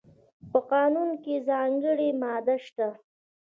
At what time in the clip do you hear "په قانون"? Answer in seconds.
0.49-1.09